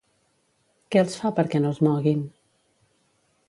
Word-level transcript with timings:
Què 0.95 1.03
els 1.03 1.19
fa 1.23 1.31
perquè 1.41 1.61
no 1.67 1.75
es 1.77 1.83
moguin? 1.91 2.27